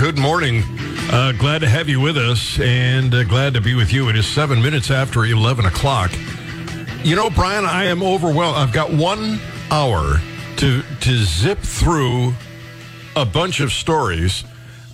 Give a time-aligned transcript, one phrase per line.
[0.00, 0.62] Good morning.
[1.12, 4.08] Uh, glad to have you with us and uh, glad to be with you.
[4.08, 6.10] It is seven minutes after 11 o'clock.
[7.04, 8.56] You know, Brian, I am overwhelmed.
[8.56, 9.38] I've got one
[9.70, 10.18] hour
[10.56, 12.32] to, to zip through
[13.14, 14.42] a bunch of stories,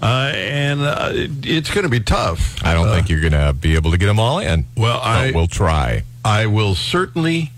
[0.03, 2.57] uh, and uh, it's going to be tough.
[2.65, 4.67] I don't Uh, think you're going to be able to get them all in.
[4.77, 6.03] Well, I- we'll try.
[6.25, 7.53] I will certainly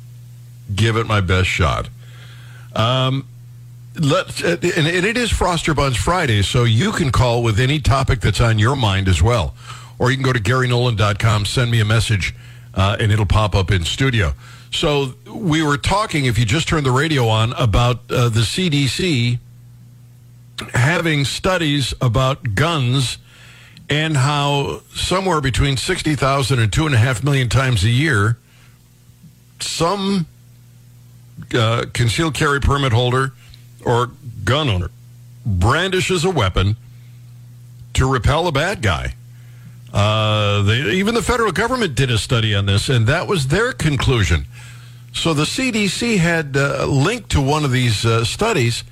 [0.74, 1.88] give it my best shot.
[2.76, 3.26] Um,
[3.98, 8.20] let and and it is Froster Buns Friday, so you can call with any topic
[8.20, 9.54] that's on your mind as well,
[9.98, 12.34] or you can go to GaryNolan.com, send me a message,
[12.74, 14.34] uh, and it'll pop up in studio.
[14.70, 19.38] So we were talking, if you just turned the radio on, about uh, the CDC
[20.74, 23.18] having studies about guns
[23.88, 28.36] and how somewhere between 60,000 and 2.5 million times a year,
[29.60, 30.26] some
[31.54, 33.32] uh, concealed carry permit holder
[33.88, 34.10] or
[34.44, 34.90] gun owner
[35.46, 36.76] brandishes a weapon
[37.94, 39.14] to repel a bad guy.
[39.92, 43.72] Uh, they, even the federal government did a study on this, and that was their
[43.72, 44.44] conclusion.
[45.14, 48.84] So the CDC had uh, linked to one of these uh, studies,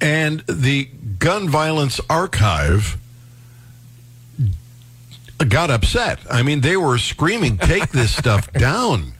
[0.00, 0.84] and the
[1.18, 2.96] Gun Violence Archive
[5.48, 6.20] got upset.
[6.30, 9.14] I mean, they were screaming, "Take this stuff down!"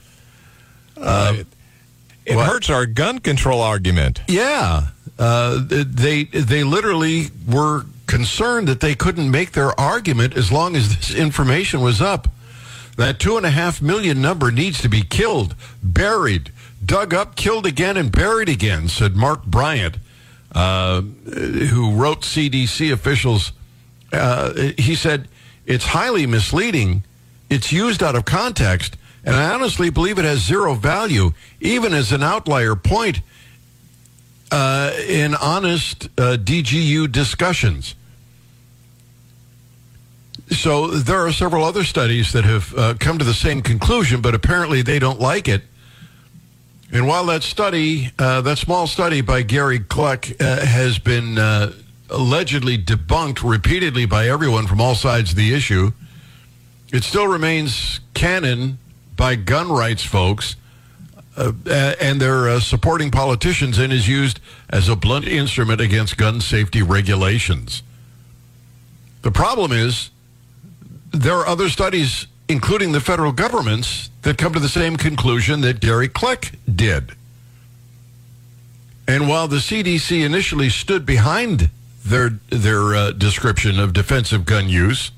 [2.30, 2.46] it what?
[2.46, 4.20] hurts our gun control argument.
[4.28, 4.88] Yeah,
[5.20, 10.96] uh, they they literally were concerned that they couldn't make their argument as long as
[10.96, 12.26] this information was up.
[12.96, 16.50] That two and a half million number needs to be killed, buried,
[16.84, 19.98] dug up, killed again, and buried again," said Mark Bryant,
[20.52, 23.52] uh, who wrote CDC officials.
[24.10, 25.28] Uh, he said
[25.66, 27.04] it's highly misleading.
[27.50, 32.10] It's used out of context, and I honestly believe it has zero value, even as
[32.10, 33.20] an outlier point
[34.50, 37.94] uh, in honest uh, DGU discussions.
[40.50, 44.34] So there are several other studies that have uh, come to the same conclusion, but
[44.34, 45.62] apparently they don't like it.
[46.92, 51.72] And while that study, uh, that small study by Gary Kleck, uh, has been uh,
[52.10, 55.92] allegedly debunked repeatedly by everyone from all sides of the issue,
[56.92, 58.78] it still remains canon
[59.14, 60.56] by gun rights folks
[61.40, 66.40] uh, and their uh, supporting politicians and is used as a blunt instrument against gun
[66.40, 67.82] safety regulations.
[69.22, 70.10] The problem is
[71.12, 75.80] there are other studies, including the federal government's, that come to the same conclusion that
[75.80, 77.12] Gary Kleck did.
[79.08, 81.70] And while the CDC initially stood behind
[82.04, 85.10] their their uh, description of defensive gun use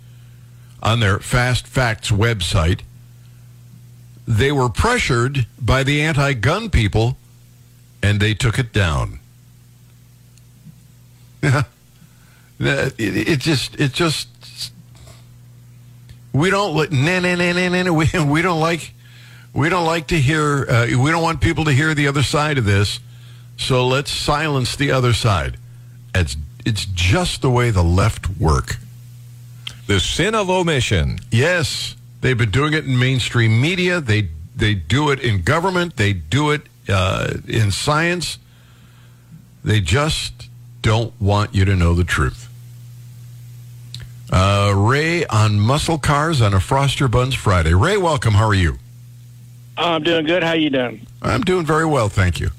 [0.82, 2.80] on their Fast Facts website,
[4.26, 7.16] they were pressured by the anti-gun people,
[8.02, 9.18] and they took it down.
[12.64, 14.28] It, it just it just
[16.32, 18.92] we don't li- nah, nah, nah, nah, nah, nah, we we don't like
[19.52, 22.58] we don't like to hear uh, we don't want people to hear the other side
[22.58, 23.00] of this,
[23.56, 25.56] so let's silence the other side.
[26.14, 28.76] It's it's just the way the left work.
[29.88, 31.18] The sin of omission.
[31.30, 34.00] Yes, they've been doing it in mainstream media.
[34.00, 35.96] They they do it in government.
[35.96, 38.38] They do it uh, in science.
[39.62, 40.48] They just
[40.80, 42.48] don't want you to know the truth.
[44.32, 47.74] Uh, Ray on muscle cars on a Froster Buns Friday.
[47.74, 48.32] Ray, welcome.
[48.34, 48.78] How are you?
[49.76, 50.42] I'm doing good.
[50.42, 51.06] How you doing?
[51.20, 52.50] I'm doing very well, thank you.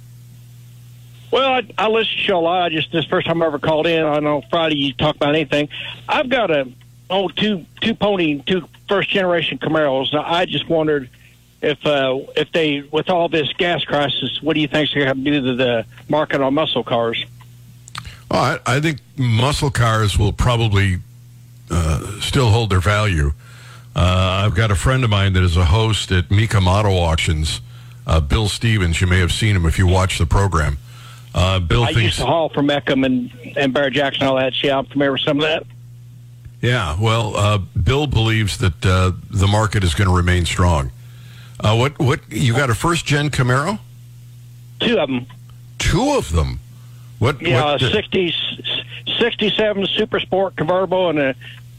[1.32, 2.62] Well, I, I listen to you a lot.
[2.64, 4.06] I just this first time I ever called in.
[4.06, 5.68] I know Friday you talk about anything.
[6.08, 6.72] I've got a
[7.10, 10.14] oh two two pony two first generation Camaros.
[10.14, 11.10] Now, I just wondered
[11.62, 15.08] if uh, if they with all this gas crisis, what do you think is going
[15.08, 17.26] to do to the market on muscle cars?
[18.30, 21.00] Oh, I, I think muscle cars will probably
[21.72, 23.32] uh, still hold their value.
[23.96, 27.62] Uh, I've got a friend of mine that is a host at Mecum Auto Auctions,
[28.08, 29.00] uh, Bill Stevens.
[29.00, 30.78] You may have seen him if you watch the program.
[31.36, 34.72] Uh, Bill I thinks, used to haul from Mecum and and Barrett-Jackson all that shit.
[34.72, 35.64] I'm familiar with some of that.
[36.64, 36.98] Yeah.
[37.00, 40.92] Well, uh, Bill believes that uh, the market is going to remain strong.
[41.60, 42.00] Uh, what?
[42.00, 42.20] What?
[42.32, 43.78] You got a first gen Camaro?
[44.80, 45.28] Two of them.
[45.78, 46.60] Two of them.
[47.20, 47.40] What?
[47.42, 48.34] Yeah, what a 60,
[49.20, 51.36] 67 Super Sport convertible and a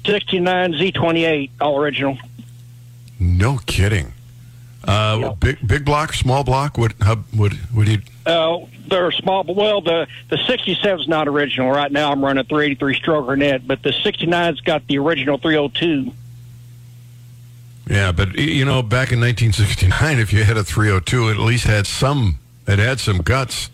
[0.07, 2.17] 69 Z28, all original.
[3.19, 4.13] no kidding.
[4.85, 5.33] Uh.
[5.35, 6.77] Big big block, small block.
[6.79, 6.93] What?
[7.01, 7.53] How, what?
[7.73, 7.99] What do you?
[8.27, 8.59] Uh,
[8.89, 11.71] they're small, but well, the the 67 is not original.
[11.71, 16.13] Right now, I'm running a 383 stroker net, but the 69's got the original 302.
[17.87, 21.67] Yeah, but you know, back in 1969, if you had a 302, it at least
[21.67, 22.39] had some.
[22.67, 23.71] It had some guts.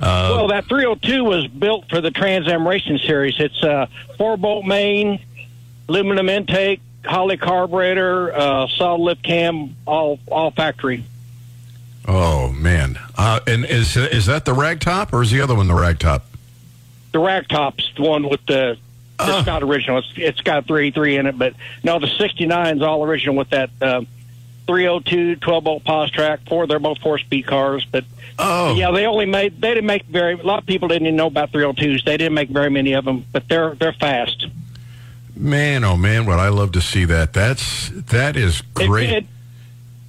[0.00, 3.38] well, that 302 was built for the Trans Am Racing Series.
[3.38, 5.20] It's a four bolt main,
[5.88, 11.04] aluminum intake, Holley carburetor, uh, solid lift cam, all all factory.
[12.06, 12.98] Oh man!
[13.16, 16.22] Uh, and is is that the ragtop or is the other one the ragtop?
[17.12, 18.76] The ragtop's the one with the.
[19.18, 19.36] Uh.
[19.38, 19.98] It's not original.
[19.98, 21.54] It's it's got 383 in it, but
[21.84, 24.02] no, the 69 is all original with that uh,
[24.66, 26.40] 302 12 bolt pos track.
[26.48, 28.04] Four, they're both four speed cars, but
[28.38, 30.32] Oh, yeah, they only made they didn't make very.
[30.32, 32.04] A lot of people didn't even know about 302s.
[32.04, 34.46] They didn't make very many of them, but they're they're fast.
[35.36, 35.84] man!
[35.84, 36.24] Oh man!
[36.26, 37.34] Would I love to see that?
[37.34, 39.10] That's that is great.
[39.10, 39.26] It, it,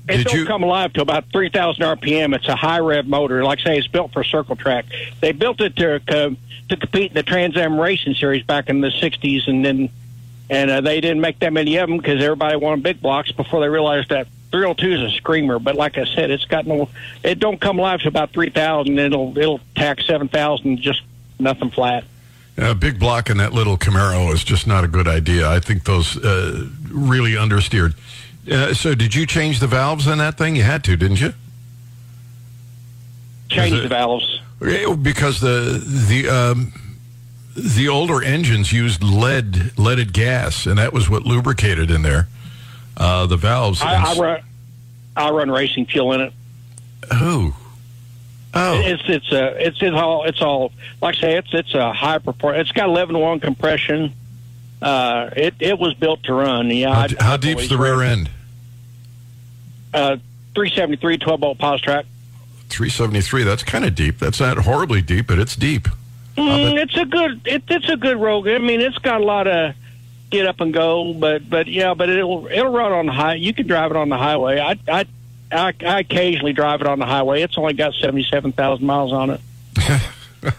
[0.08, 2.34] Did don't you- come alive to about 3,000 RPM.
[2.36, 3.44] It's a high rev motor.
[3.44, 4.86] Like I say, it's built for circle track.
[5.22, 6.36] They built it to co-
[6.70, 9.90] to compete in the Trans Am Racing Series back in the 60s, and then
[10.50, 13.62] and uh, they didn't make that many of them because everybody wanted big blocks before
[13.62, 15.58] they realized that 302 is a screamer.
[15.58, 16.90] But like I said, it's got no.
[17.24, 19.00] It don't come alive to about 3,000.
[19.00, 21.02] It'll it'll tach 7,000 just
[21.40, 22.04] nothing flat.
[22.58, 25.50] A big block in that little Camaro is just not a good idea.
[25.50, 27.96] I think those uh, really understeered.
[28.52, 30.56] Uh, so, did you change the valves in that thing?
[30.56, 31.34] You had to, didn't you?
[33.50, 34.40] Change it- the valves.
[35.02, 36.72] Because the the um,
[37.56, 42.30] the older engines used lead leaded gas, and that was what lubricated in there.
[42.96, 43.82] Uh, the valves.
[43.82, 44.42] I, I run
[45.18, 46.34] I run racing fuel in it.
[47.12, 47.54] oh,
[48.54, 51.92] oh, It's it's uh, it's it's all it's all like I say it's it's a
[51.92, 52.56] high proport.
[52.56, 54.14] It's got eleven one compression.
[54.84, 56.70] Uh, it it was built to run.
[56.70, 58.30] Yeah, how, how deep's the rear end?
[59.94, 60.18] Uh,
[60.56, 62.06] 373 12 bolt pos track.
[62.70, 63.44] Three seventy three.
[63.44, 64.20] That's kind of deep.
[64.20, 65.88] That's not horribly deep, but it's deep.
[66.36, 68.48] Mm, it's a good it, it's a good road.
[68.48, 69.76] I mean, it's got a lot of
[70.32, 73.36] get up and go, but but yeah, but it'll it'll run on the high.
[73.36, 74.60] You can drive it on the highway.
[74.60, 75.06] I I
[75.52, 77.44] I, I occasionally drive it on the highway.
[77.44, 79.42] It's only got seventy seven thousand miles on it.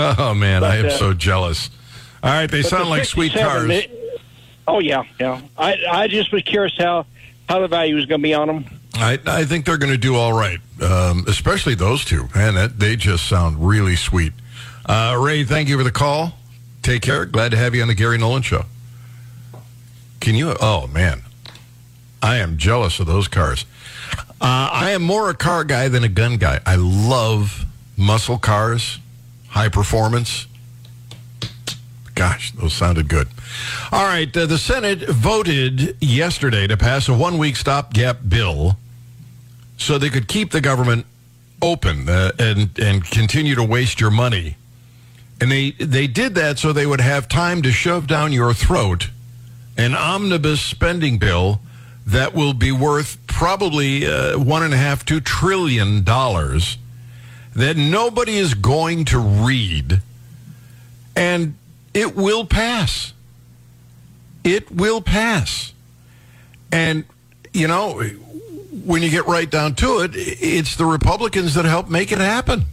[0.00, 1.70] Oh man, I am uh, so jealous.
[2.22, 3.70] All right, they But sound the like sweet cars.
[3.70, 3.90] it-
[4.66, 5.40] oh yeah, yeah.
[5.56, 7.06] I I just was curious how
[7.48, 8.64] how the value was going to be on them.
[8.94, 12.28] I, I think they're going to do all right, um, especially those two.
[12.34, 14.32] Man, that, they just sound really sweet.
[14.86, 16.32] Uh, Ray, thank you for the call.
[16.82, 17.24] Take care.
[17.24, 18.64] Glad to have you on the Gary Nolan Show.
[20.20, 20.54] Can you?
[20.60, 21.22] Oh, man.
[22.20, 23.64] I am jealous of those cars.
[24.40, 26.60] Uh, I am more a car guy than a gun guy.
[26.66, 27.64] I love
[27.96, 28.98] muscle cars,
[29.48, 30.46] high performance.
[32.18, 33.28] Gosh, those sounded good.
[33.92, 38.76] All right, uh, the Senate voted yesterday to pass a one week stopgap bill
[39.76, 41.06] so they could keep the government
[41.62, 44.56] open uh, and, and continue to waste your money.
[45.40, 49.10] And they, they did that so they would have time to shove down your throat
[49.76, 51.60] an omnibus spending bill
[52.04, 56.78] that will be worth probably uh, one and a half, two trillion dollars
[57.54, 60.02] that nobody is going to read.
[61.14, 61.54] And
[61.98, 63.12] it will pass.
[64.44, 65.72] It will pass.
[66.70, 67.04] And,
[67.52, 68.00] you know,
[68.84, 72.66] when you get right down to it, it's the Republicans that help make it happen.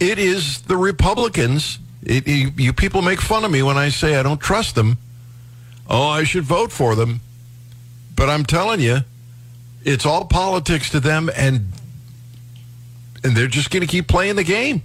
[0.00, 1.78] It is the Republicans.
[2.02, 4.96] It, you, you people make fun of me when I say I don't trust them.
[5.88, 7.20] Oh, I should vote for them.
[8.14, 9.00] But I'm telling you,
[9.84, 11.72] it's all politics to them, and
[13.22, 14.82] and they're just going to keep playing the game.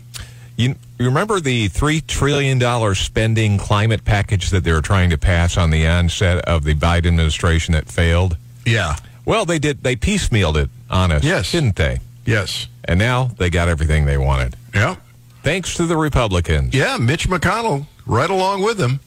[0.62, 5.58] You, you remember the $3 trillion spending climate package that they were trying to pass
[5.58, 8.38] on the onset of the Biden administration that failed?
[8.66, 8.96] Yeah.
[9.26, 9.82] Well, they did.
[9.84, 11.52] They piecemealed it on us, Yes.
[11.52, 12.00] didn't they?
[12.26, 12.68] Yes.
[12.86, 14.56] And now they got everything they wanted.
[14.74, 14.98] Yeah.
[15.44, 16.76] Thanks to the Republicans.
[16.76, 19.00] Yeah, Mitch McConnell right along with them.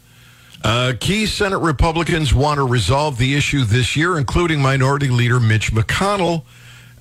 [0.65, 5.73] Uh, key Senate Republicans want to resolve the issue this year, including Minority Leader Mitch
[5.73, 6.43] McConnell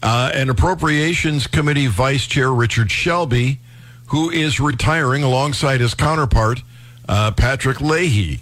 [0.03, 3.59] uh, and Appropriations Committee Vice Chair Richard Shelby,
[4.13, 6.61] who is retiring alongside his counterpart,
[7.09, 8.41] uh, Patrick Leahy.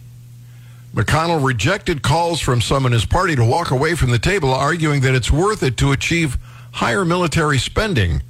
[0.94, 5.00] McConnell rejected calls from some in his party to walk away from the table, arguing
[5.00, 6.38] that it's worth it to achieve
[6.74, 8.22] higher military spending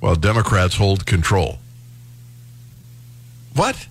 [0.00, 1.60] while Democrats hold control.
[3.54, 3.86] What?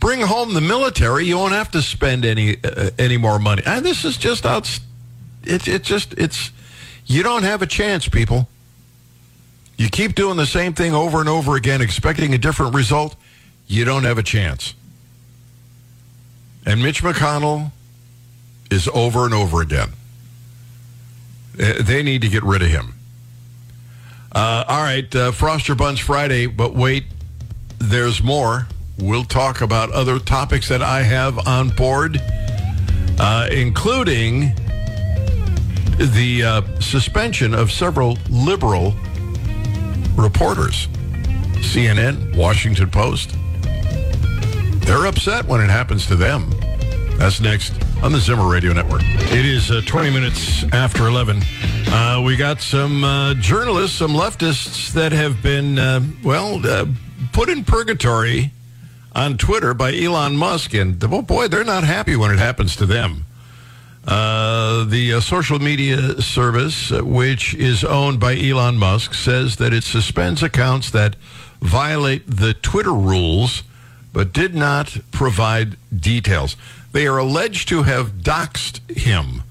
[0.00, 1.26] Bring home the military.
[1.26, 3.62] You won't have to spend any uh, any more money.
[3.66, 4.80] And this is just out.
[5.42, 6.50] It it just it's
[7.04, 8.48] you don't have a chance, people.
[9.76, 13.16] You keep doing the same thing over and over again, expecting a different result.
[13.66, 14.74] You don't have a chance.
[16.66, 17.72] And Mitch McConnell
[18.70, 19.90] is over and over again.
[21.60, 22.94] Uh, They need to get rid of him.
[24.32, 27.04] Uh, all right, uh, Froster Buns Friday, but wait,
[27.78, 28.66] there's more.
[28.98, 32.20] We'll talk about other topics that I have on board,
[33.18, 34.52] uh, including
[35.98, 38.94] the uh, suspension of several liberal
[40.16, 40.88] reporters.
[41.60, 43.34] CNN, Washington Post.
[44.86, 46.52] They're upset when it happens to them.
[47.18, 49.02] That's next on the Zimmer Radio Network.
[49.02, 51.40] It is uh, 20 minutes after 11.
[51.86, 56.86] Uh, we got some uh, journalists, some leftists that have been, uh, well, uh,
[57.32, 58.50] put in purgatory
[59.14, 60.74] on Twitter by Elon Musk.
[60.74, 63.24] And, oh boy, they're not happy when it happens to them.
[64.06, 69.72] Uh, the uh, social media service, uh, which is owned by Elon Musk, says that
[69.72, 71.16] it suspends accounts that
[71.62, 73.62] violate the Twitter rules,
[74.12, 76.56] but did not provide details.
[76.92, 79.42] They are alleged to have doxed him,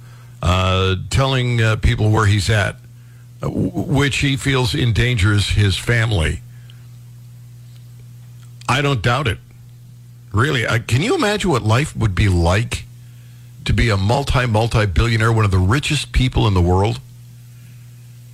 [0.43, 2.75] uh, telling uh, people where he's at,
[3.41, 6.41] uh, which he feels endangers his family.
[8.69, 9.39] I don't doubt it.
[10.31, 12.85] Really, can you imagine what life would be like
[13.65, 16.99] to be a multi multi billionaire, one of the richest people in the world?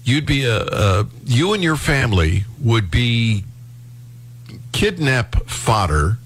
[0.04, 3.44] You'd be a, a you and your family would be
[4.72, 6.18] kidnap fodder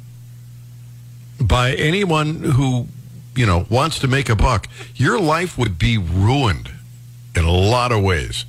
[1.40, 2.88] by anyone who
[3.36, 4.68] you know wants to make a buck.
[4.96, 6.72] Your life would be ruined
[7.36, 8.46] in a lot of ways.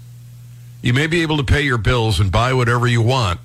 [0.82, 3.40] You may be able to pay your bills and buy whatever you want,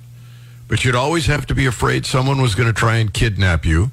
[0.68, 3.90] but you'd always have to be afraid someone was going to try and kidnap you.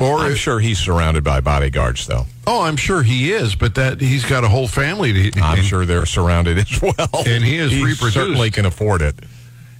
[0.00, 2.26] Or I'm sure he's surrounded by bodyguards, though.
[2.46, 5.30] oh, I'm sure he is, but that he's got a whole family.
[5.30, 7.24] To, I'm and- sure they're surrounded as well.
[7.26, 8.14] And he is reproduced.
[8.14, 9.14] certainly can afford it.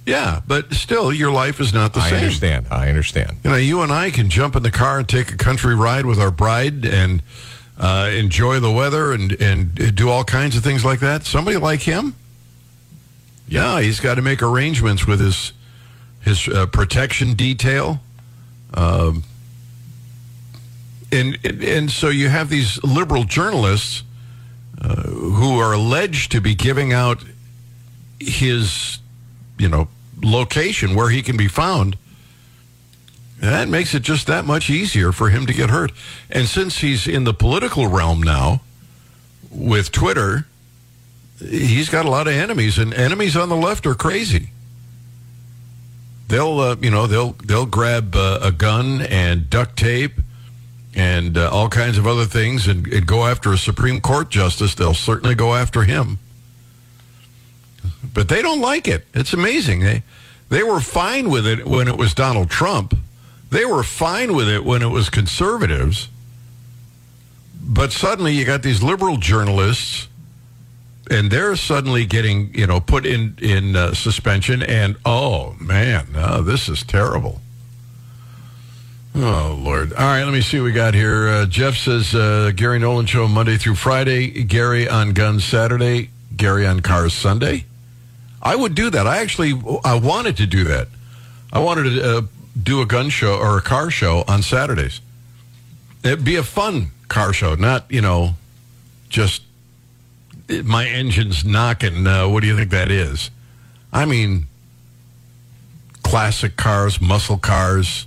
[0.05, 2.19] Yeah, but still, your life is not the I same.
[2.19, 2.67] I understand.
[2.71, 3.37] I understand.
[3.43, 6.05] You know, you and I can jump in the car and take a country ride
[6.05, 7.21] with our bride and
[7.77, 11.25] uh, enjoy the weather and and do all kinds of things like that.
[11.25, 12.15] Somebody like him,
[13.49, 15.51] yeah, he's got to make arrangements with his
[16.21, 17.99] his uh, protection detail.
[18.73, 19.23] Um,
[21.11, 24.03] and, and so you have these liberal journalists
[24.81, 27.23] uh, who are alleged to be giving out
[28.19, 28.99] his,
[29.57, 29.87] you know,
[30.21, 31.97] location where he can be found.
[33.39, 35.91] That makes it just that much easier for him to get hurt.
[36.29, 38.61] And since he's in the political realm now
[39.51, 40.47] with Twitter,
[41.39, 44.49] he's got a lot of enemies, and enemies on the left are crazy.
[46.27, 50.19] They'll, uh, you know, they'll they'll grab uh, a gun and duct tape
[50.97, 54.73] and uh, all kinds of other things and, and go after a Supreme Court justice.
[54.73, 56.17] They'll certainly go after him.
[58.13, 59.05] But they don't like it.
[59.13, 59.81] It's amazing.
[59.81, 60.03] They
[60.49, 62.97] they were fine with it when it was Donald Trump.
[63.51, 66.09] They were fine with it when it was conservatives.
[67.61, 70.07] But suddenly you got these liberal journalists
[71.11, 76.41] and they're suddenly getting, you know, put in in uh, suspension and oh man, oh,
[76.41, 77.41] this is terrible.
[79.19, 79.93] Oh Lord!
[79.93, 81.27] All right, let me see what we got here.
[81.27, 84.43] Uh, Jeff says uh, Gary Nolan show Monday through Friday.
[84.43, 86.11] Gary on guns Saturday.
[86.35, 87.65] Gary on cars Sunday.
[88.43, 89.07] I would do that.
[89.07, 90.89] I actually I wanted to do that.
[91.51, 92.21] I wanted to uh,
[92.61, 95.01] do a gun show or a car show on Saturdays.
[96.03, 98.35] It'd be a fun car show, not you know,
[99.09, 99.41] just
[100.47, 102.05] eh, my engine's knocking.
[102.05, 103.31] Uh, what do you think that is?
[103.91, 104.45] I mean,
[106.03, 108.05] classic cars, muscle cars.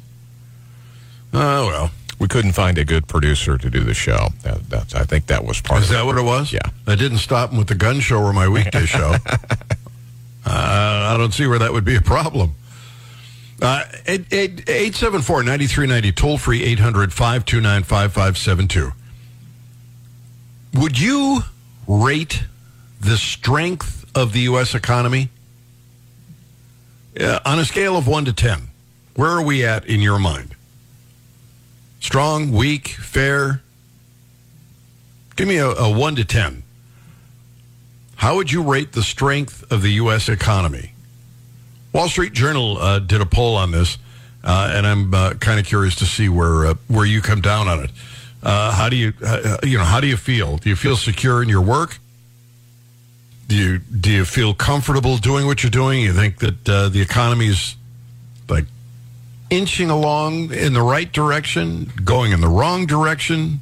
[1.32, 4.28] Oh well, We couldn't find a good producer to do the show.
[4.42, 6.06] That, that's, I think that was part is of that it.
[6.06, 6.52] what it was?
[6.52, 6.60] Yeah.
[6.86, 9.14] I didn't stop him with the gun show or my weekday show.
[9.24, 9.36] uh,
[10.46, 12.54] I don't see where that would be a problem.
[13.62, 18.92] Uh, 874-9390, toll free 800-529-5572.
[20.74, 21.42] Would you
[21.86, 22.44] rate
[23.00, 24.74] the strength of the U.S.
[24.74, 25.28] economy
[27.20, 28.68] uh, on a scale of 1 to 10?
[29.14, 30.54] Where are we at in your mind?
[32.00, 33.62] Strong, weak, fair?
[35.36, 36.62] Give me a, a 1 to 10.
[38.16, 40.28] How would you rate the strength of the U.S.
[40.28, 40.92] economy?
[41.92, 43.98] Wall Street Journal uh, did a poll on this,
[44.44, 47.66] uh, and I'm uh, kind of curious to see where uh, where you come down
[47.68, 47.90] on it.
[48.42, 50.58] Uh, how do you uh, you know how do you feel?
[50.58, 51.98] Do you feel secure in your work?
[53.48, 56.02] Do you do you feel comfortable doing what you're doing?
[56.02, 57.76] You think that the is
[58.48, 58.66] like
[59.50, 63.60] inching along in the right direction, going in the wrong direction?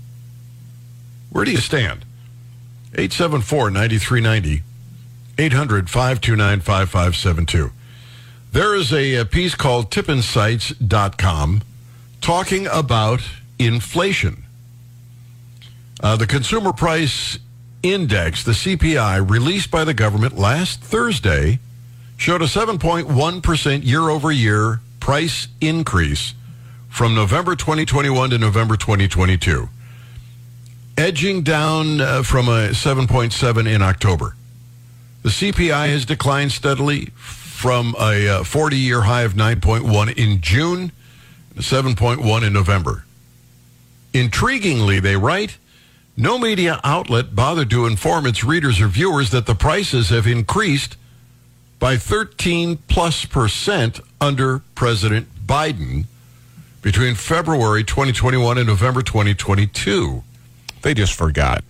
[1.30, 2.04] Where do you stand?
[2.94, 4.62] 874 9390,
[5.38, 7.72] 800 529 5572.
[8.52, 11.62] There is a, a piece called tippinsights.com
[12.20, 13.20] talking about
[13.58, 14.44] inflation.
[16.00, 17.38] Uh, the Consumer Price
[17.82, 21.58] Index, the CPI, released by the government last Thursday,
[22.16, 26.34] showed a 7.1% year over year price increase
[26.90, 29.66] from November 2021 to November 2022
[30.98, 34.36] edging down uh, from a 7.7 in October.
[35.22, 40.92] The CPI has declined steadily from a 40 year high of 9.1 in June,
[41.54, 43.06] 7.1 in November.
[44.12, 45.56] Intriguingly, they write,
[46.18, 50.98] no media outlet bothered to inform its readers or viewers that the prices have increased
[51.78, 56.04] by 13 plus percent under President Biden
[56.82, 60.22] between February 2021 and November 2022.
[60.82, 61.64] They just forgot.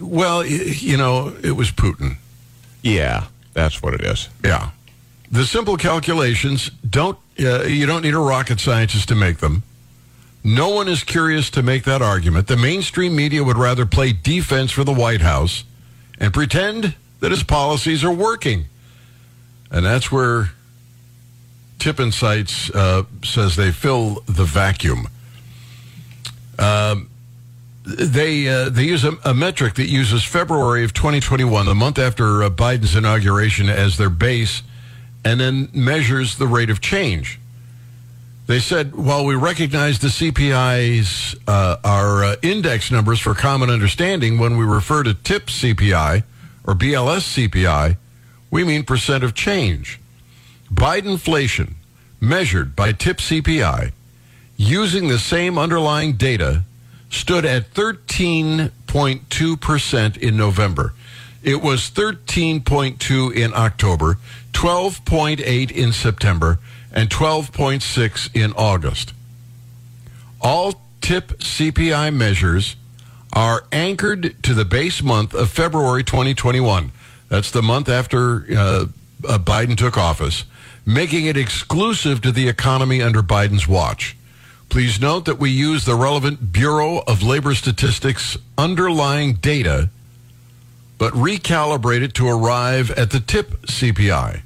[0.00, 2.16] Well, you know, it was Putin.
[2.82, 4.28] Yeah, that's what it is.
[4.44, 4.70] Yeah.
[5.30, 9.62] The simple calculations don't uh, you don't need a rocket scientist to make them.
[10.44, 12.48] No one is curious to make that argument.
[12.48, 15.64] The mainstream media would rather play defense for the White House
[16.18, 18.64] and pretend that his policies are working.
[19.70, 20.50] And that's where
[21.82, 25.08] TIPP Insights uh, says they fill the vacuum.
[26.56, 27.10] Um,
[27.84, 32.44] they uh, they use a, a metric that uses February of 2021, the month after
[32.44, 34.62] uh, Biden's inauguration, as their base,
[35.24, 37.40] and then measures the rate of change.
[38.46, 44.38] They said while we recognize the CPI's uh, our uh, index numbers for common understanding
[44.38, 46.22] when we refer to TIPP CPI
[46.64, 47.96] or BLS CPI,
[48.52, 49.98] we mean percent of change.
[50.72, 51.74] Bidenflation
[52.20, 53.92] measured by TIPP CPI
[54.56, 56.64] using the same underlying data
[57.10, 60.94] stood at 13.2% in November.
[61.42, 64.16] It was 13.2 in October,
[64.52, 66.58] 12.8 in September,
[66.92, 69.12] and 12.6 in August.
[70.40, 72.76] All TIPP CPI measures
[73.32, 76.92] are anchored to the base month of February 2021.
[77.28, 78.86] That's the month after uh,
[79.26, 80.44] uh, Biden took office,
[80.84, 84.16] making it exclusive to the economy under Biden's watch.
[84.68, 89.90] Please note that we use the relevant Bureau of Labor Statistics underlying data,
[90.98, 94.42] but recalibrate it to arrive at the TIPP CPI.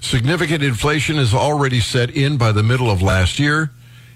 [0.00, 3.70] Significant inflation is already set in by the middle of last year.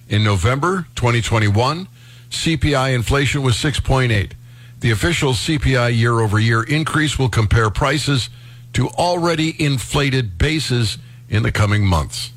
[0.08, 1.88] In November 2021,
[2.28, 4.32] CPI inflation was 6.8.
[4.80, 8.28] The official CPI year over year increase will compare prices
[8.74, 10.98] to already inflated bases
[11.28, 12.32] in the coming months.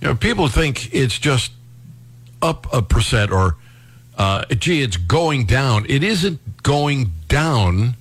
[0.00, 1.52] You know, people think it's just
[2.42, 3.56] up a percent or,
[4.18, 5.86] uh, gee, it's going down.
[5.88, 7.96] It isn't going down.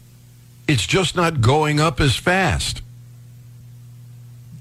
[0.68, 2.82] It's just not going up as fast.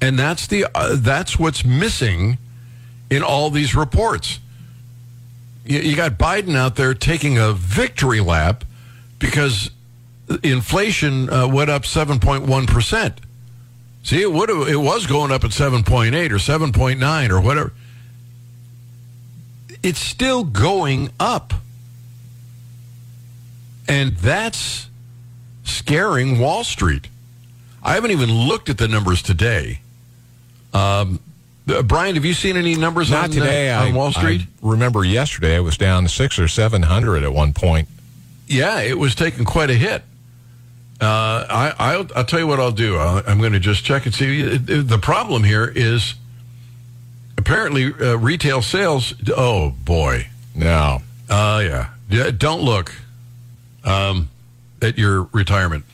[0.01, 2.39] And that's the uh, that's what's missing
[3.09, 4.41] in all these reports.
[5.65, 8.65] You, you got Biden out there taking a victory lap
[9.21, 9.71] because
[10.43, 13.21] inflation uh, went up 7.1 percent.
[14.03, 17.73] See, it would it was going up at 7.8 or 7.9 or whatever.
[19.83, 21.55] It's still going up.
[23.89, 24.89] And that's
[25.65, 27.09] scaring Wall Street.
[27.83, 29.81] I haven't even looked at the numbers today.
[30.73, 31.21] Um,
[31.69, 33.71] uh, Brian, have you seen any numbers Not on, uh, today.
[33.73, 34.43] on I, Wall Street?
[34.43, 37.89] I remember yesterday it was down six or seven hundred at one point.
[38.47, 40.03] Yeah, it was taking quite a hit.
[41.03, 42.97] Uh, I, I'll, I'll tell you what I'll do.
[42.97, 44.57] i I'm going to just check and see.
[44.57, 46.15] The problem here is
[47.37, 49.13] apparently uh, retail sales.
[49.37, 50.29] Oh boy.
[50.55, 51.89] No, Uh, yeah.
[52.09, 52.31] yeah.
[52.31, 52.95] Don't look
[53.85, 54.29] um,
[54.81, 55.85] at your retirement.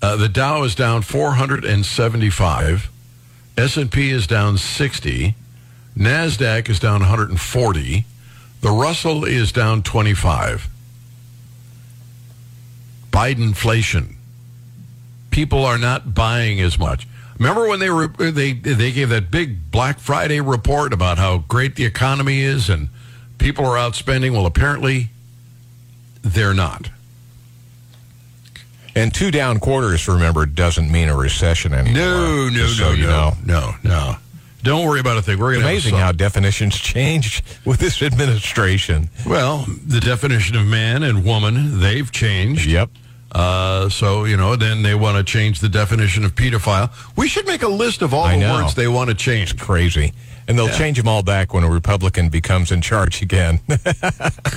[0.00, 2.88] Uh, the Dow is down 475.
[3.58, 5.34] S&P is down 60.
[5.98, 8.04] NASDAQ is down 140.
[8.60, 10.68] The Russell is down 25.
[13.10, 14.14] Bidenflation.
[15.30, 17.06] People are not buying as much.
[17.38, 21.76] Remember when they were they they gave that big Black Friday report about how great
[21.76, 22.88] the economy is and
[23.38, 24.32] people are out spending?
[24.32, 25.10] Well, apparently
[26.22, 26.90] they're not.
[28.96, 30.08] and two down quarters.
[30.08, 31.94] Remember, doesn't mean a recession anymore.
[32.02, 33.36] No, no, just no, so you no, know.
[33.44, 34.16] no, no.
[34.62, 35.38] Don't worry about a thing.
[35.38, 39.08] We're going to Amazing how definitions change with this administration.
[39.26, 42.66] well the definition of man and woman they've changed.
[42.66, 42.90] Yep.
[43.30, 46.90] Uh, so you know, then they want to change the definition of pedophile.
[47.16, 48.54] We should make a list of all I the know.
[48.54, 49.56] words they want to change.
[49.58, 50.12] Crazy.
[50.48, 53.60] And they'll change them all back when a Republican becomes in charge again.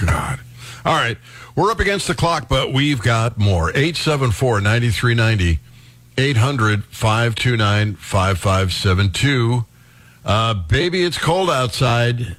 [0.06, 0.40] God.
[0.86, 1.18] All right.
[1.54, 3.70] We're up against the clock, but we've got more.
[3.72, 5.60] 874 9390
[6.18, 9.66] 800 529 5572.
[10.26, 12.36] Uh, Baby, it's cold outside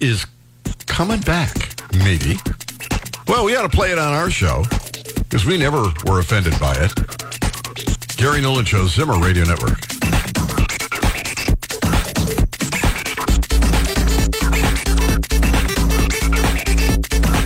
[0.00, 0.26] is
[0.86, 1.54] coming back,
[1.92, 2.36] maybe.
[3.26, 4.64] Well, we ought to play it on our show
[5.18, 8.16] because we never were offended by it.
[8.16, 9.78] Gary Nolan Show, Zimmer Radio Network.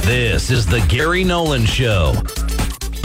[0.05, 2.15] This is the Gary Nolan Show.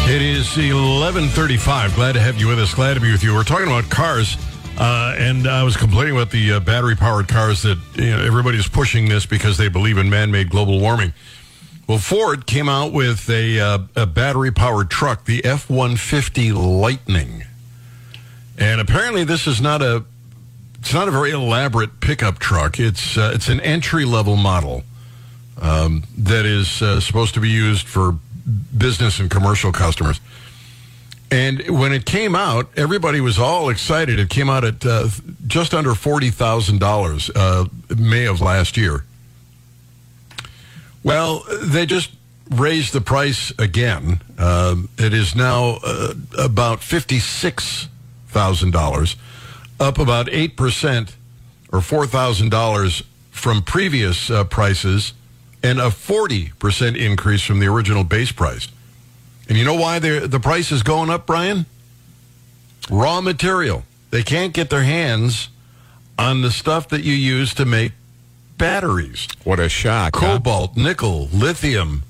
[0.09, 1.95] It is 11:35.
[1.95, 2.73] Glad to have you with us.
[2.73, 3.33] Glad to be with you.
[3.33, 4.37] We're talking about cars,
[4.77, 9.09] uh, and I was complaining about the uh, battery-powered cars that you know everybody's pushing
[9.09, 11.13] this because they believe in man-made global warming.
[11.87, 17.45] Well, Ford came out with a, uh, a battery-powered truck, the F-150 Lightning,
[18.57, 20.03] and apparently this is not a
[20.79, 22.79] it's not a very elaborate pickup truck.
[22.79, 24.83] It's uh, it's an entry-level model
[25.59, 28.15] um, that is uh, supposed to be used for
[28.77, 30.19] business and commercial customers.
[31.29, 34.17] And when it came out, everybody was all excited.
[34.17, 35.09] It came out at uh,
[35.45, 37.31] just under forty thousand uh, dollars
[37.97, 39.03] May of last year.
[41.03, 42.11] Well, they just
[42.49, 44.21] raised the price again.
[44.37, 47.89] Um, it is now uh, about fifty six
[48.27, 49.17] thousand dollars,
[49.81, 51.17] up about eight percent,
[51.73, 55.13] or four thousand dollars from previous uh, prices
[55.63, 58.67] and a 40% increase from the original base price.
[59.47, 61.65] And you know why the price is going up, Brian?
[62.89, 63.83] Raw material.
[64.11, 65.49] They can't get their hands
[66.17, 67.91] on the stuff that you use to make
[68.57, 69.27] batteries.
[69.43, 70.13] What a shock.
[70.13, 70.81] Cobalt, huh?
[70.81, 72.03] nickel, lithium.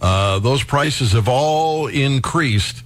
[0.00, 2.82] Uh, those prices have all increased,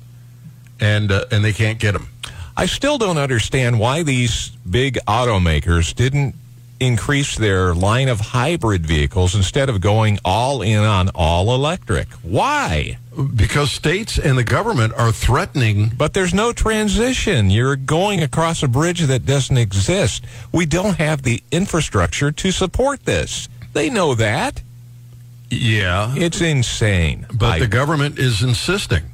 [0.79, 2.09] and uh, and they can't get them.
[2.57, 6.35] I still don't understand why these big automakers didn't
[6.81, 12.09] increase their line of hybrid vehicles instead of going all in on all electric.
[12.23, 12.99] Why?
[13.35, 15.93] Because states and the government are threatening.
[15.97, 17.51] But there's no transition.
[17.51, 20.25] You're going across a bridge that doesn't exist.
[20.53, 23.49] We don't have the infrastructure to support this.
[23.73, 24.63] They know that.
[25.51, 26.15] Yeah.
[26.17, 27.27] It's insane.
[27.33, 29.05] But I, the government is insisting.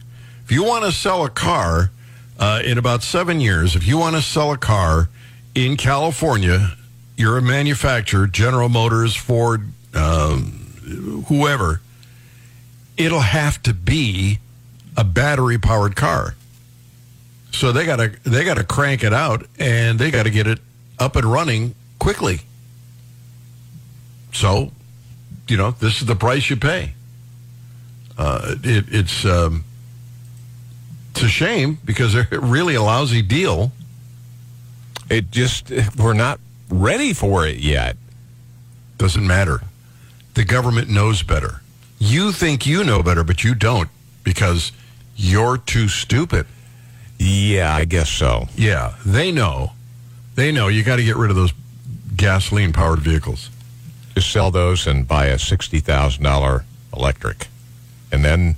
[0.44, 1.90] If you want to sell a car
[2.38, 5.08] uh, in about seven years, if you want to sell a car
[5.54, 6.76] in California,
[7.16, 11.80] you're a manufacturer, General Motors, Ford, um, whoever,
[12.96, 14.38] it'll have to be
[14.96, 16.34] a battery powered car.
[17.52, 20.46] So they got to they got to crank it out and they got to get
[20.46, 20.58] it
[20.98, 22.40] up and running quickly.
[24.32, 24.72] So,
[25.46, 26.94] you know, this is the price you pay.
[28.18, 29.64] Uh, it, it's um,
[31.12, 33.72] it's a shame because they're really a lousy deal.
[35.08, 36.40] It just we're not
[36.82, 37.96] ready for it yet.
[38.98, 39.62] Doesn't matter.
[40.34, 41.60] The government knows better.
[41.98, 43.88] You think you know better, but you don't
[44.24, 44.72] because
[45.16, 46.46] you're too stupid.
[47.18, 48.48] Yeah, I guess so.
[48.56, 49.72] Yeah, they know.
[50.34, 51.52] They know you got to get rid of those
[52.16, 53.50] gasoline powered vehicles.
[54.14, 56.64] Just sell those and buy a $60,000
[56.96, 57.48] electric.
[58.12, 58.56] And then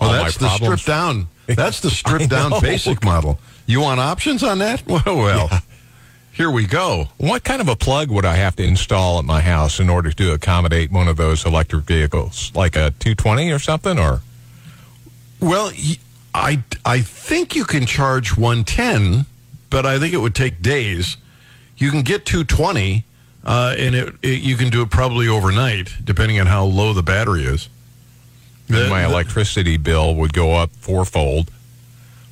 [0.00, 1.28] well, that's the stripped down.
[1.46, 3.38] That's the stripped down basic model.
[3.66, 4.82] You want options on that?
[4.88, 5.48] Well, well.
[5.50, 5.60] Yeah.
[6.38, 7.08] Here we go.
[7.16, 10.12] What kind of a plug would I have to install at my house in order
[10.12, 12.52] to accommodate one of those electric vehicles?
[12.54, 14.20] Like a 220 or something or
[15.40, 15.72] Well,
[16.32, 19.26] I I think you can charge 110,
[19.68, 21.16] but I think it would take days.
[21.76, 23.04] You can get 220
[23.44, 27.02] uh, and it, it, you can do it probably overnight depending on how low the
[27.02, 27.68] battery is.
[28.68, 31.50] The, my electricity bill would go up fourfold.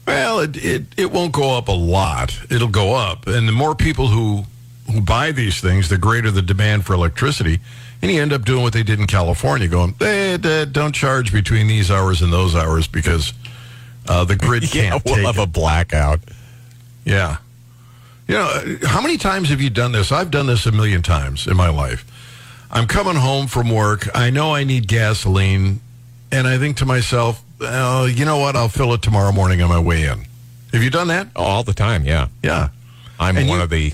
[0.06, 2.38] Well, it, it, it won't go up a lot.
[2.50, 3.26] It'll go up.
[3.26, 4.44] And the more people who,
[4.90, 7.58] who buy these things, the greater the demand for electricity.
[8.02, 10.36] And you end up doing what they did in California, going, hey,
[10.70, 13.32] don't charge between these hours and those hours because
[14.08, 15.42] uh, the grid can't yeah, we'll have it.
[15.42, 16.20] a blackout.
[17.04, 17.38] Yeah.
[18.28, 20.12] You know, uh, how many times have you done this?
[20.12, 22.04] I've done this a million times in my life.
[22.70, 24.08] I'm coming home from work.
[24.14, 25.80] I know I need gasoline.
[26.32, 28.56] And I think to myself, uh, you know what?
[28.56, 30.26] I'll fill it tomorrow morning on my way in.
[30.72, 31.28] Have you done that?
[31.36, 32.28] All the time, yeah.
[32.42, 32.68] Yeah.
[33.18, 33.92] I'm and one you, of the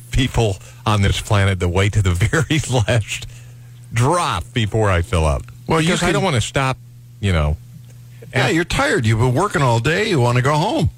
[0.10, 3.26] people on this planet that wait to the very last
[3.92, 5.42] drop before I fill up.
[5.66, 6.76] Well, because can, I don't want to stop,
[7.20, 7.56] you know.
[8.34, 9.06] Yeah, you're tired.
[9.06, 10.10] You've been working all day.
[10.10, 10.90] You want to go home.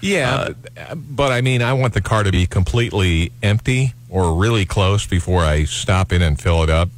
[0.00, 4.64] Yeah, uh, but I mean, I want the car to be completely empty or really
[4.64, 6.88] close before I stop in and fill it up.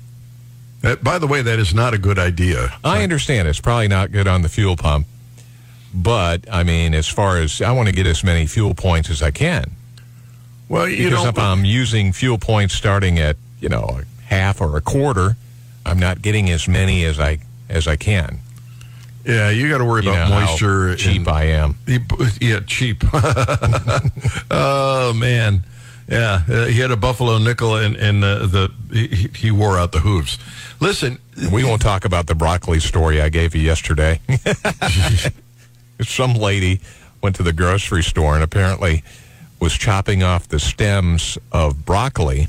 [0.84, 2.74] Uh, by the way, that is not a good idea.
[2.84, 5.06] I understand it's probably not good on the fuel pump,
[5.94, 9.22] but I mean, as far as I want to get as many fuel points as
[9.22, 9.72] I can.
[10.68, 14.76] Well, you because if I'm using fuel points starting at you know a half or
[14.76, 15.36] a quarter,
[15.86, 18.40] I'm not getting as many as I as I can.
[19.24, 20.96] Yeah, you got to worry you about moisture.
[20.96, 21.76] cheap and, I am.
[22.40, 23.02] Yeah, cheap.
[24.50, 25.64] oh man.
[26.08, 29.92] Yeah, uh, he had a buffalo nickel, and and uh, the he, he, wore out
[29.92, 30.38] the hooves.
[30.80, 31.18] Listen,
[31.50, 34.20] we won't talk about the broccoli story I gave you yesterday.
[36.02, 36.80] Some lady
[37.22, 39.02] went to the grocery store and apparently
[39.60, 42.48] was chopping off the stems of broccoli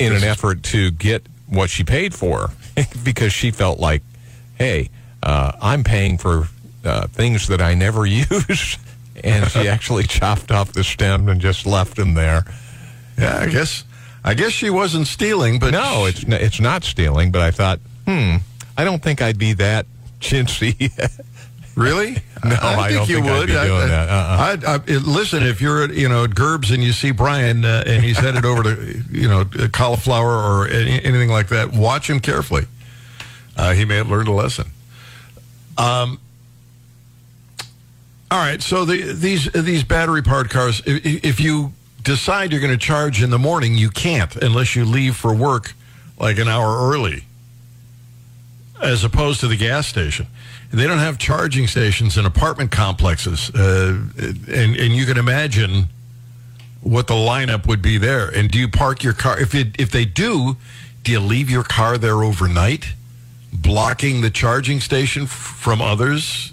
[0.00, 2.50] in an effort to get what she paid for,
[3.04, 4.02] because she felt like,
[4.54, 4.88] hey,
[5.22, 6.48] uh, I'm paying for
[6.82, 8.78] uh, things that I never use.
[9.24, 12.44] And she actually chopped off the stem and just left him there.
[13.18, 13.84] Yeah, I guess
[14.24, 17.30] I guess she wasn't stealing, but No, it's n- it's not stealing.
[17.32, 18.36] But I thought, hmm,
[18.76, 19.86] I don't think I'd be that
[20.20, 20.90] chintzy.
[21.76, 22.12] Really?
[22.42, 24.08] No, I don't think I'd be doing that.
[24.08, 24.58] Uh-uh.
[24.66, 27.66] I, I, I- listen, if you're at you know at Gerbes and you see Brian
[27.66, 32.08] uh, and he's headed over to you know cauliflower or any, anything like that, watch
[32.08, 32.64] him carefully.
[33.58, 34.68] Uh, he may have learned a lesson.
[35.76, 36.18] Um.
[38.36, 41.72] All right, so the, these these battery powered cars, i- i- if you
[42.02, 45.72] decide you're going to charge in the morning, you can't unless you leave for work
[46.20, 47.24] like an hour early
[48.82, 50.26] as opposed to the gas station.
[50.70, 55.86] They don't have charging stations in apartment complexes, uh, and and you can imagine
[56.82, 58.28] what the lineup would be there.
[58.28, 59.40] And do you park your car?
[59.40, 60.58] If it, if they do,
[61.04, 62.88] do you leave your car there overnight,
[63.50, 66.52] blocking the charging station f- from others?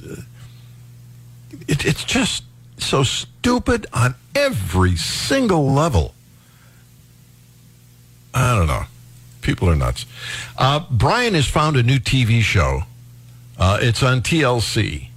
[1.68, 2.44] It, it's just
[2.78, 6.14] so stupid on every single level.
[8.34, 8.84] I don't know.
[9.42, 10.06] People are nuts.
[10.58, 12.84] Uh, Brian has found a new TV show.
[13.58, 15.10] Uh, it's on TLC.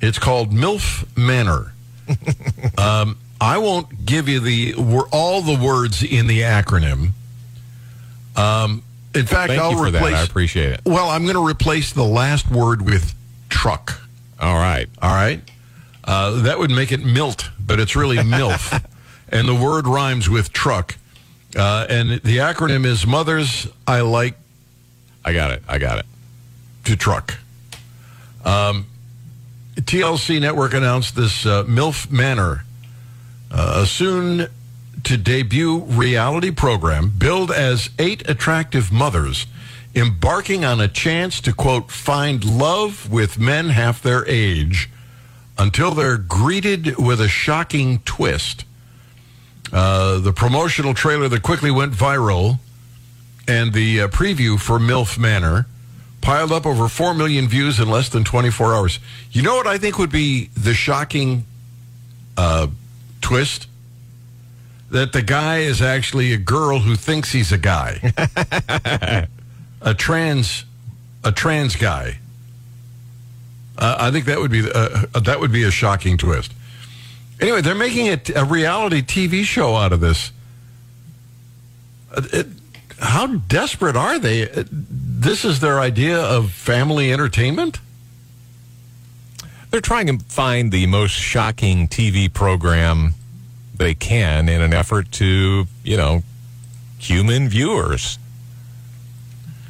[0.00, 1.72] It's called MILF Manor.
[2.78, 4.74] um, I won't give you the
[5.12, 7.10] all the words in the acronym.
[8.36, 8.82] Um,
[9.14, 10.12] in fact, Thank I'll you for replace.
[10.12, 10.20] that.
[10.20, 10.80] I appreciate it.
[10.84, 13.14] well, I'm going to replace the last word with
[13.48, 14.00] truck.
[14.40, 14.88] All right.
[15.02, 15.40] All right.
[16.10, 18.84] Uh, that would make it milt, but it's really MILF.
[19.28, 20.96] and the word rhymes with truck.
[21.54, 24.34] Uh, and the acronym is Mothers I Like
[25.24, 25.62] I got it.
[25.68, 26.06] I got it.
[26.86, 27.34] to Truck.
[28.44, 28.86] Um,
[29.76, 32.64] TLC Network announced this uh, MILF Manor,
[33.52, 34.48] uh, a soon
[35.04, 39.46] to debut reality program billed as eight attractive mothers
[39.94, 44.88] embarking on a chance to, quote, find love with men half their age
[45.60, 48.64] until they're greeted with a shocking twist.
[49.70, 52.58] Uh, the promotional trailer that quickly went viral
[53.46, 55.66] and the uh, preview for MILF Manor
[56.22, 58.98] piled up over 4 million views in less than 24 hours.
[59.32, 61.44] You know what I think would be the shocking
[62.38, 62.68] uh,
[63.20, 63.66] twist?
[64.90, 68.12] That the guy is actually a girl who thinks he's a guy.
[69.82, 70.64] a trans
[71.22, 72.19] a trans guy.
[73.80, 76.52] Uh, I think that would be uh, that would be a shocking twist.
[77.40, 80.30] Anyway, they're making a reality TV show out of this.
[82.14, 82.46] Uh, it-
[82.98, 84.50] how desperate are they?
[84.50, 87.78] Uh, This is their idea of family entertainment.
[89.70, 93.14] They're trying to find the most shocking TV program
[93.74, 96.22] they can in an effort to, you know,
[96.98, 98.18] human viewers.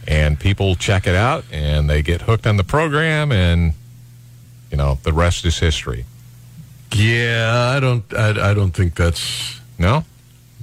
[0.08, 3.74] And people check it out and they get hooked on the program and
[4.70, 6.04] you know, the rest is history.
[6.92, 8.04] Yeah, I don't.
[8.14, 9.60] I, I don't think that's.
[9.78, 10.04] No?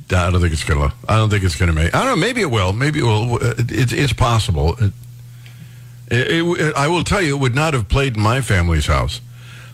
[0.09, 0.93] I don't think it's gonna.
[1.07, 1.93] I don't think it's gonna make.
[1.95, 2.25] I don't know.
[2.27, 2.71] Maybe it will.
[2.73, 3.37] Maybe it will.
[3.41, 4.75] It's it's possible.
[4.79, 4.93] It,
[6.09, 9.19] it, it- I will tell you, it would not have played in my family's house.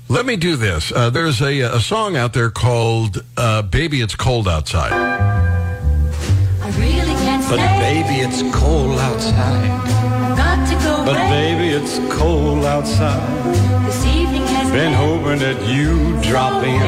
[0.09, 0.91] Let me do this.
[0.91, 7.13] Uh, there's a a song out there called uh, "Baby It's Cold Outside." I really
[7.23, 10.37] can't say But baby, it's cold outside.
[10.37, 11.29] Got to go But away.
[11.55, 13.72] baby, it's cold outside.
[14.73, 16.81] Been hoping that you drop in.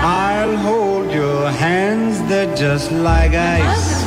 [0.00, 4.04] I'll hold your hands, they're just like ice.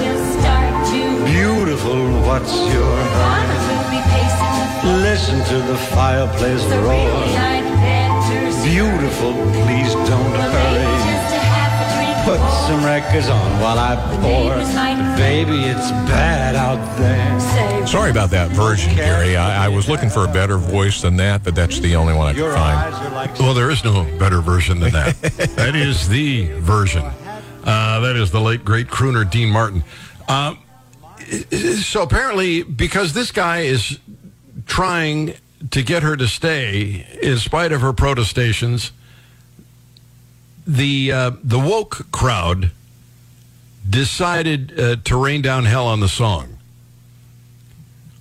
[1.26, 2.96] Beautiful, what's your.
[5.04, 7.12] Listen to the fireplace roar.
[8.64, 9.34] Beautiful,
[9.66, 9.94] please
[12.32, 14.56] Put some records on while I pour.
[15.18, 17.86] Baby, it's bad out there.
[17.86, 19.36] Sorry about that version, Gary.
[19.36, 22.28] I, I was looking for a better voice than that, but that's the only one
[22.28, 23.14] I could find.
[23.14, 25.22] like Well, there is no better version than that.
[25.58, 27.04] that is the version.
[27.04, 29.84] Uh, that is the late great crooner Dean Martin.
[30.30, 30.60] Um,
[31.82, 34.00] so apparently, because this guy is
[34.68, 35.34] trying
[35.72, 38.94] to get her to stay in spite of her protestations,
[40.66, 42.72] the uh, the woke crowd
[43.90, 46.58] decided uh, to rain down hell on the song.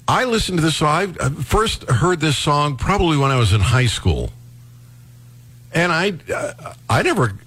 [0.09, 1.17] I listened to this song.
[1.21, 4.31] I first heard this song probably when I was in high school
[5.73, 7.39] and I, uh, I never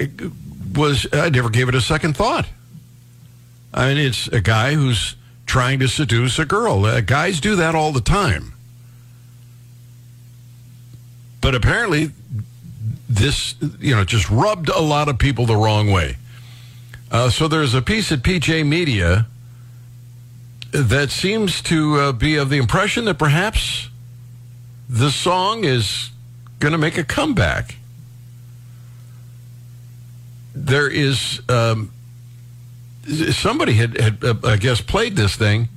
[0.74, 2.48] was, I never gave it a second thought.
[3.74, 6.86] I mean, it's a guy who's trying to seduce a girl.
[6.86, 8.54] Uh, guys do that all the time.
[11.42, 12.12] But apparently,
[13.10, 16.18] this, you know, just rubbed a lot of people the wrong way.
[17.12, 19.28] Uh, so there's a piece at PJ Media
[20.72, 23.90] that seems to uh, be of the impression that perhaps
[24.90, 26.10] the song is
[26.60, 27.76] going to make a comeback.
[30.56, 31.92] There is um,
[33.32, 35.68] somebody had, had uh, I guess, played this thing,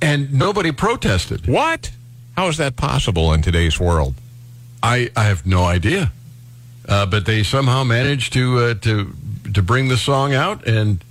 [0.00, 1.46] and nobody protested.
[1.46, 1.90] What?
[2.36, 4.14] How is that possible in today's world?
[4.82, 6.12] I, I have no idea,
[6.88, 9.14] uh, but they somehow managed to uh, to
[9.54, 11.04] to bring the song out, and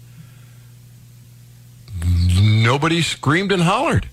[2.41, 4.07] nobody screamed and hollered.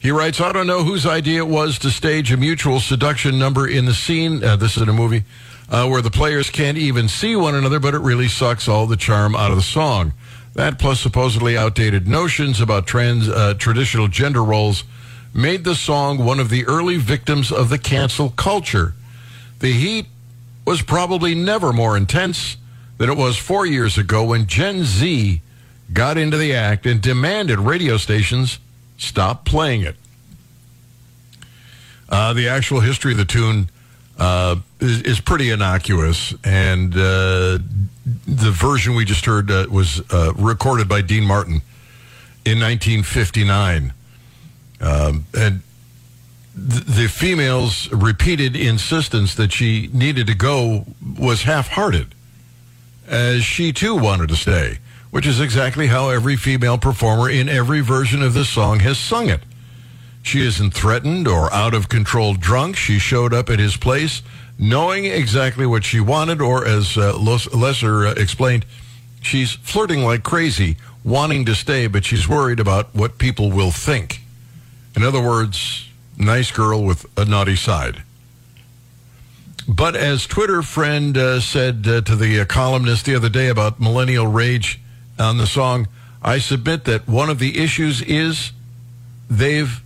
[0.00, 3.68] He writes, I don't know whose idea it was to stage a mutual seduction number
[3.68, 4.42] in the scene.
[4.42, 5.24] Uh, this is in a movie
[5.68, 8.96] uh, where the players can't even see one another, but it really sucks all the
[8.96, 10.14] charm out of the song.
[10.54, 14.84] That plus supposedly outdated notions about trans uh, traditional gender roles
[15.32, 18.94] made the song one of the early victims of the cancel culture.
[19.60, 20.06] The heat
[20.64, 22.56] was probably never more intense
[22.98, 25.40] than it was four years ago when Gen Z
[25.92, 28.58] got into the act and demanded radio stations
[28.96, 29.96] stop playing it.
[32.08, 33.70] Uh, the actual history of the tune
[34.18, 37.58] uh, is, is pretty innocuous, and uh,
[38.26, 41.62] the version we just heard uh, was uh, recorded by Dean Martin
[42.44, 43.92] in 1959.
[44.80, 45.62] Um, and
[46.54, 50.86] th- the female's repeated insistence that she needed to go
[51.18, 52.14] was half-hearted,
[53.06, 54.78] as she too wanted to stay
[55.10, 59.28] which is exactly how every female performer in every version of this song has sung
[59.28, 59.40] it.
[60.22, 62.76] She isn't threatened or out of control drunk.
[62.76, 64.22] She showed up at his place
[64.58, 68.66] knowing exactly what she wanted, or as uh, Loesser uh, explained,
[69.22, 74.20] she's flirting like crazy, wanting to stay, but she's worried about what people will think.
[74.96, 78.02] In other words, nice girl with a naughty side.
[79.68, 83.80] But as Twitter friend uh, said uh, to the uh, columnist the other day about
[83.80, 84.80] millennial rage,
[85.20, 85.86] on the song,
[86.22, 88.52] I submit that one of the issues is
[89.28, 89.82] they've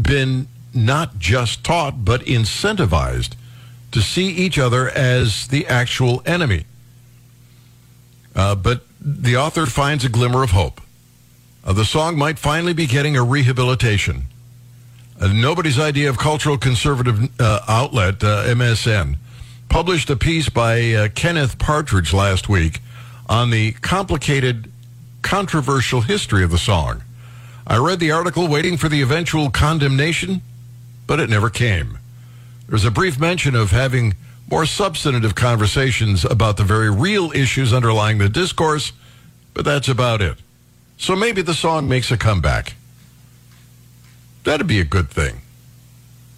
[0.00, 3.34] been not just taught, but incentivized
[3.92, 6.64] to see each other as the actual enemy.
[8.34, 10.80] Uh, but the author finds a glimmer of hope.
[11.66, 14.22] Uh, the song might finally be getting a rehabilitation.
[15.20, 19.16] Uh, nobody's idea of cultural conservative uh, outlet, uh, MSN,
[19.68, 22.78] published a piece by uh, Kenneth Partridge last week
[23.28, 24.70] on the complicated,
[25.22, 27.02] controversial history of the song.
[27.66, 30.42] I read the article waiting for the eventual condemnation,
[31.08, 31.98] but it never came.
[32.68, 34.14] There's a brief mention of having
[34.48, 38.92] more substantive conversations about the very real issues underlying the discourse,
[39.52, 40.38] but that's about it.
[40.98, 42.74] So maybe the song makes a comeback.
[44.44, 45.40] That'd be a good thing.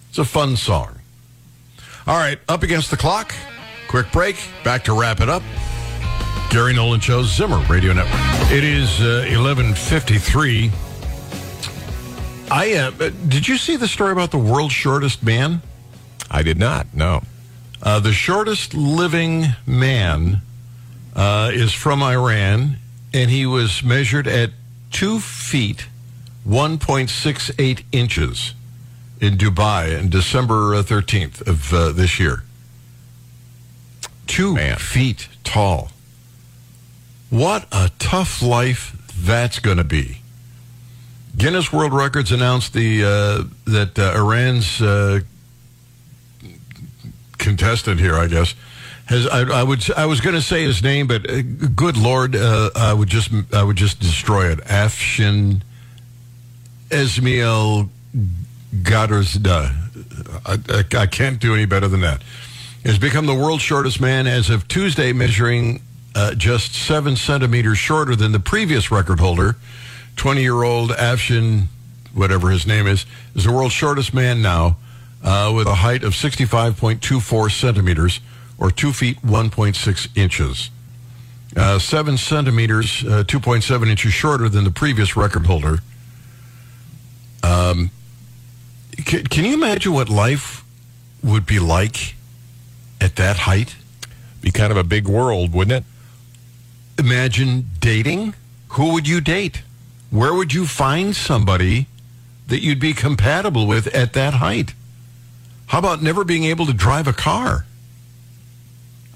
[0.09, 0.99] It's a fun song.
[2.07, 3.33] All right, up against the clock.
[3.87, 4.35] Quick break.
[4.63, 5.43] Back to wrap it up.
[6.49, 8.51] Gary Nolan Show, Zimmer Radio Network.
[8.51, 10.71] It is uh, 1153.
[12.51, 12.89] I uh,
[13.27, 15.61] Did you see the story about the world's shortest man?
[16.31, 17.21] I did not, no.
[17.81, 20.41] Uh, the shortest living man
[21.15, 22.77] uh, is from Iran,
[23.13, 24.51] and he was measured at
[24.91, 25.87] two feet,
[26.47, 28.53] 1.68 inches
[29.19, 32.43] in Dubai on December 13th of uh, this year.
[34.27, 34.77] Two Man.
[34.77, 35.91] feet tall.
[37.29, 40.21] What a tough life that's going to be.
[41.37, 45.21] Guinness World Records announced the uh, that uh, Iran's uh,
[47.37, 48.55] contestant here, I guess,
[49.11, 51.41] I, I would I was going to say his name, but uh,
[51.75, 54.59] good lord, uh, I would just I would just destroy it.
[54.59, 55.61] Afshin
[56.89, 57.89] Esmail
[58.75, 59.75] Gadrzda.
[60.45, 62.21] I, I, I can't do any better than that.
[62.85, 65.81] Has become the world's shortest man as of Tuesday, measuring
[66.15, 69.55] uh, just seven centimeters shorter than the previous record holder.
[70.17, 71.63] 20 year old Afshin,
[72.13, 74.77] whatever his name is, is the world's shortest man now
[75.23, 78.19] uh, with a height of 65.24 centimeters
[78.59, 80.69] or 2 feet 1.6 inches.
[81.57, 85.79] Uh, 7 centimeters, uh, 2.7 inches shorter than the previous record holder.
[87.41, 87.89] Um,
[88.97, 90.63] can, can you imagine what life
[91.23, 92.15] would be like
[93.01, 93.75] at that height?
[94.41, 95.83] Be kind of a big world, wouldn't it?
[96.99, 98.35] imagine dating.
[98.69, 99.63] Who would you date?
[100.11, 101.87] Where would you find somebody
[102.47, 104.73] that you'd be compatible with at that height?
[105.67, 107.65] How about never being able to drive a car?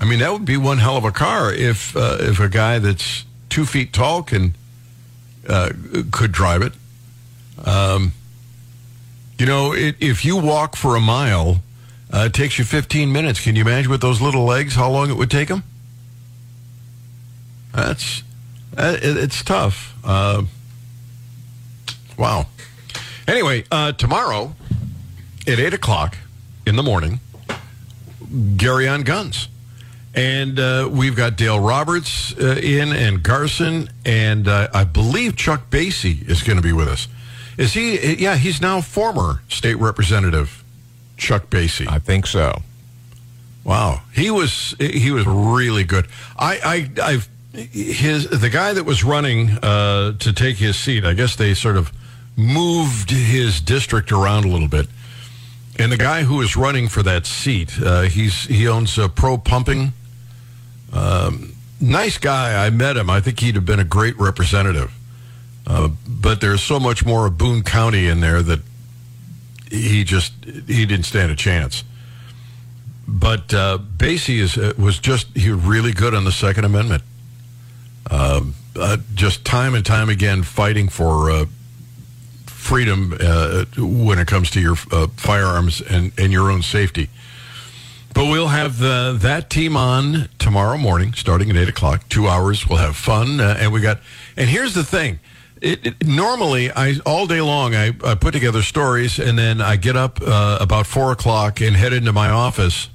[0.03, 2.77] I mean, that would be one hell of a car if uh, if a guy
[2.77, 4.53] that's two feet tall can
[5.47, 5.69] uh,
[6.11, 6.73] could drive it.
[7.63, 8.11] Um,
[9.39, 11.61] you know, it, if you walk for a mile,
[12.11, 13.39] uh, it takes you 15 minutes.
[13.39, 15.63] Can you imagine with those little legs how long it would take them?
[17.73, 18.23] That's
[18.77, 19.95] uh, it, it's tough.
[20.03, 20.43] Uh,
[22.17, 22.47] wow.
[23.25, 24.53] Anyway, uh, tomorrow
[25.47, 26.17] at eight o'clock,
[26.65, 27.21] in the morning,
[28.57, 29.47] Gary on Guns.
[30.15, 35.71] And uh, we've got Dale Roberts uh, in and Garson, and uh, I believe Chuck
[35.71, 37.07] Basye is going to be with us.
[37.57, 38.15] Is he?
[38.15, 40.63] Yeah, he's now former state representative
[41.17, 41.87] Chuck Basye.
[41.87, 42.61] I think so.
[43.63, 46.07] Wow, he was he was really good.
[46.37, 51.05] I I I've his the guy that was running uh, to take his seat.
[51.05, 51.91] I guess they sort of
[52.35, 54.87] moved his district around a little bit.
[55.79, 59.37] And the guy who is running for that seat, uh, he's he owns a pro
[59.37, 59.93] pumping.
[60.93, 62.65] Um, nice guy.
[62.65, 63.09] I met him.
[63.09, 64.93] I think he'd have been a great representative.
[65.65, 68.59] Uh, but there's so much more of Boone County in there that
[69.71, 71.83] he just he didn't stand a chance.
[73.07, 77.03] But uh, Basye is uh, was just he was really good on the Second Amendment.
[78.11, 81.45] Um, uh, just time and time again fighting for uh,
[82.45, 87.09] freedom uh, when it comes to your firearms and, and your own safety.
[88.13, 92.07] But we'll have the, that team on tomorrow morning, starting at eight o'clock.
[92.09, 92.69] Two hours.
[92.69, 94.01] We'll have fun, uh, and we got.
[94.37, 95.19] And here's the thing:
[95.61, 99.77] it, it, normally, I all day long, I, I put together stories, and then I
[99.77, 102.89] get up uh, about four o'clock and head into my office,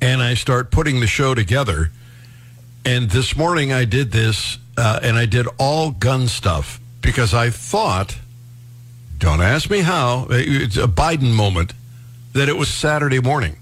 [0.00, 1.90] and I start putting the show together.
[2.84, 7.50] And this morning, I did this, uh, and I did all gun stuff because I
[7.50, 8.18] thought,
[9.18, 11.72] don't ask me how, it's a Biden moment,
[12.32, 13.56] that it was Saturday morning.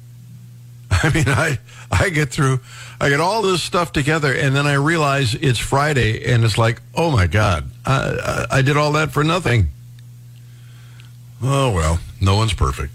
[1.02, 1.58] I mean, I
[1.90, 2.60] I get through,
[3.00, 6.80] I get all this stuff together, and then I realize it's Friday, and it's like,
[6.94, 9.68] oh my God, I, I, I did all that for nothing.
[11.42, 12.92] Oh well, no one's perfect.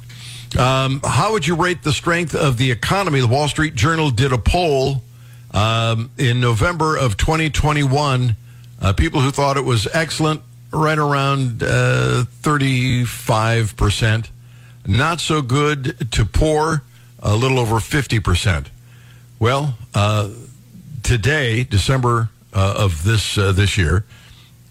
[0.57, 3.19] Um, how would you rate the strength of the economy?
[3.19, 5.03] The Wall Street Journal did a poll
[5.51, 8.35] um, in November of 2021.
[8.81, 10.41] Uh, people who thought it was excellent,
[10.71, 14.29] right around uh, 35%.
[14.87, 16.83] Not so good to poor,
[17.25, 18.67] a little over 50%.
[19.39, 20.29] Well, uh,
[21.03, 24.05] today, December uh, of this uh, this year,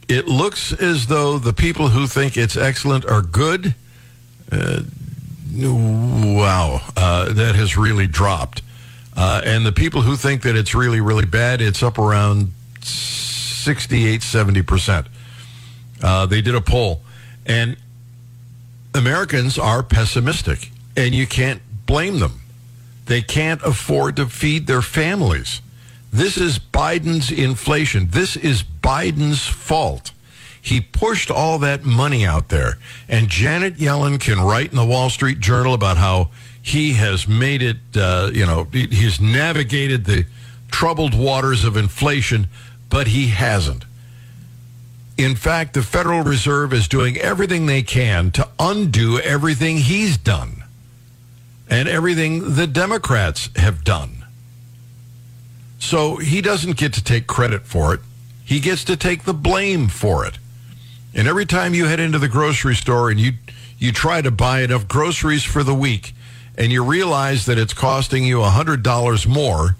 [0.08, 3.74] it looks as though the people who think it's excellent are good.
[4.50, 4.82] Uh,
[5.52, 8.62] wow, uh, that has really dropped.
[9.16, 12.52] Uh, and the people who think that it's really, really bad, it's up around
[12.82, 15.06] 68, 70%.
[16.02, 17.00] Uh, they did a poll.
[17.46, 17.76] And
[18.94, 22.40] Americans are pessimistic, and you can't blame them.
[23.06, 25.60] They can't afford to feed their families.
[26.12, 28.08] This is Biden's inflation.
[28.10, 30.12] This is Biden's fault.
[30.60, 32.78] He pushed all that money out there.
[33.08, 36.30] And Janet Yellen can write in the Wall Street Journal about how
[36.62, 40.24] he has made it, uh, you know, he's navigated the
[40.70, 42.48] troubled waters of inflation,
[42.88, 43.84] but he hasn't.
[45.18, 50.63] In fact, the Federal Reserve is doing everything they can to undo everything he's done
[51.68, 54.24] and everything the Democrats have done.
[55.78, 58.00] So he doesn't get to take credit for it.
[58.44, 60.38] He gets to take the blame for it.
[61.14, 63.32] And every time you head into the grocery store and you
[63.78, 66.14] you try to buy enough groceries for the week
[66.56, 69.76] and you realize that it's costing you $100 more,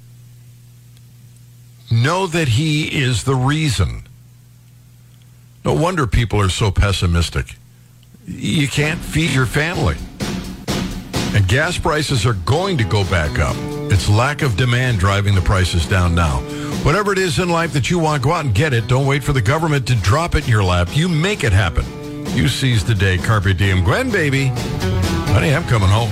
[1.91, 4.03] know that he is the reason.
[5.65, 7.57] No wonder people are so pessimistic.
[8.27, 9.97] You can't feed your family.
[11.35, 13.57] And gas prices are going to go back up.
[13.91, 16.39] It's lack of demand driving the prices down now.
[16.85, 18.87] Whatever it is in life that you want, go out and get it.
[18.87, 20.89] Don't wait for the government to drop it in your lap.
[20.93, 21.85] You make it happen.
[22.37, 23.19] You seize the day.
[23.19, 23.83] Carpe diem.
[23.83, 24.53] Gwen, baby.
[25.33, 26.11] Honey, I'm coming home.